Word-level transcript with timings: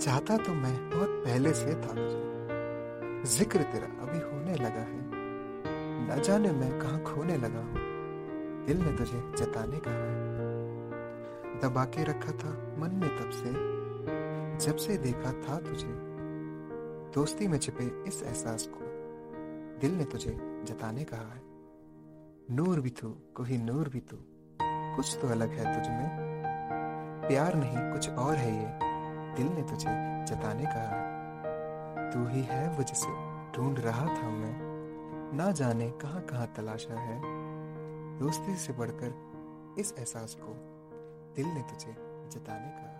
चाहता 0.00 0.36
तो 0.36 0.54
मैं 0.54 0.90
बहुत 0.90 1.08
पहले 1.08 1.52
से 1.54 1.74
था 1.74 1.94
तुझे। 1.94 3.28
ज़िक्र 3.38 3.62
तेरा 3.62 3.86
अभी 3.86 4.18
होने 4.18 4.54
लगा 4.54 4.80
है। 4.80 5.00
न 6.08 6.22
जाने 6.24 6.52
मैं 6.52 6.78
कहाँ 6.78 7.02
खोने 7.02 7.36
लगा 7.36 7.58
हूँ। 7.58 7.74
दिल 8.66 8.78
ने 8.78 8.92
तुझे 8.92 9.22
जताने 9.38 9.78
कहा 9.78 9.94
है। 9.94 11.60
दबा 11.60 11.84
के 11.84 12.04
रखा 12.04 12.32
था 12.32 12.76
मन 12.78 12.90
में 12.94 13.08
तब 13.08 13.30
से। 13.30 13.52
जब 14.66 14.76
से 14.76 14.96
देखा 14.96 15.32
था 15.32 15.60
तुझे। 15.60 15.88
दोस्ती 17.14 17.48
में 17.48 17.58
छिपे 17.58 18.04
इस 18.08 18.22
एहसास 18.22 18.68
को। 18.74 18.80
दिल 19.80 19.94
ने 19.94 20.04
तुझे 20.04 20.38
जताने 20.64 21.04
कहा 21.04 21.34
है। 21.34 21.42
नूर 22.56 22.80
भी 22.80 22.90
तू 22.90 23.08
कोई 23.08 23.56
नूर 23.56 23.88
भी 23.88 24.00
तू। 24.00 24.16
कुछ 24.96 25.18
तो 25.22 25.28
अलग 25.28 25.48
है 25.48 25.74
तुझ 25.74 25.88
में। 25.88 26.08
प्यार 27.28 27.54
नहीं, 27.54 27.92
कुछ 27.92 28.10
और 28.10 28.34
है 28.34 28.62
ये। 28.62 28.87
दिल 29.38 29.46
ने 29.46 29.62
तुझे 29.62 29.90
जताने 30.24 30.64
कहा 30.64 30.96
है 30.96 32.10
तू 32.10 32.26
ही 32.26 32.42
है 32.42 32.68
वो 32.68 32.82
जिसे 32.82 33.08
ढूंढ 33.52 33.78
रहा 33.78 34.06
था 34.06 34.30
मैं। 34.30 34.68
ना 35.36 35.50
जाने 35.50 35.90
कहाँ 35.90 36.22
कहाँ 36.22 36.52
तलाशा 36.56 36.94
है। 36.94 37.20
दोस्ती 38.18 38.56
से 38.56 38.72
बढ़कर 38.72 39.14
इस 39.78 39.94
एहसास 39.98 40.36
को 40.40 40.54
दिल 41.36 41.46
ने 41.46 41.62
तुझे 41.62 41.92
जताने 42.28 42.70
कहा 42.70 42.97